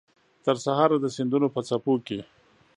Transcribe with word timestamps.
ترسهاره 0.45 0.97
د 1.01 1.05
سیندونو 1.15 1.47
په 1.55 1.61
څپو 1.67 1.93
کې 2.07 2.19